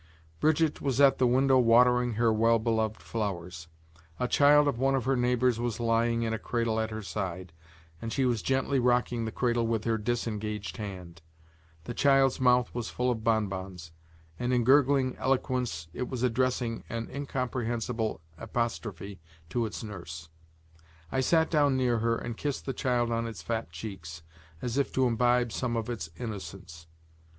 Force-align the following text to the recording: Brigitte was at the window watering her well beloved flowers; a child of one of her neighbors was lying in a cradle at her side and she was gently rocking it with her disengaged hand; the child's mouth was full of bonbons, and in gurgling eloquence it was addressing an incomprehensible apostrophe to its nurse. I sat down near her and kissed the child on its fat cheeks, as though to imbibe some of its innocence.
Brigitte 0.39 0.81
was 0.81 0.99
at 0.99 1.19
the 1.19 1.27
window 1.27 1.59
watering 1.59 2.13
her 2.13 2.33
well 2.33 2.57
beloved 2.57 3.03
flowers; 3.03 3.67
a 4.19 4.27
child 4.27 4.67
of 4.67 4.79
one 4.79 4.95
of 4.95 5.05
her 5.05 5.15
neighbors 5.15 5.59
was 5.59 5.79
lying 5.79 6.23
in 6.23 6.33
a 6.33 6.39
cradle 6.39 6.79
at 6.79 6.89
her 6.89 7.03
side 7.03 7.53
and 8.01 8.11
she 8.11 8.25
was 8.25 8.41
gently 8.41 8.79
rocking 8.79 9.27
it 9.27 9.61
with 9.67 9.83
her 9.83 9.99
disengaged 9.99 10.77
hand; 10.77 11.21
the 11.83 11.93
child's 11.93 12.39
mouth 12.41 12.73
was 12.73 12.89
full 12.89 13.11
of 13.11 13.23
bonbons, 13.23 13.91
and 14.39 14.51
in 14.51 14.63
gurgling 14.63 15.15
eloquence 15.17 15.87
it 15.93 16.09
was 16.09 16.23
addressing 16.23 16.83
an 16.89 17.07
incomprehensible 17.11 18.19
apostrophe 18.39 19.21
to 19.51 19.67
its 19.67 19.83
nurse. 19.83 20.29
I 21.11 21.19
sat 21.19 21.51
down 21.51 21.77
near 21.77 21.99
her 21.99 22.17
and 22.17 22.35
kissed 22.35 22.65
the 22.65 22.73
child 22.73 23.11
on 23.11 23.27
its 23.27 23.43
fat 23.43 23.69
cheeks, 23.69 24.23
as 24.63 24.73
though 24.73 24.81
to 24.81 25.05
imbibe 25.05 25.51
some 25.51 25.77
of 25.77 25.91
its 25.91 26.09
innocence. 26.17 26.87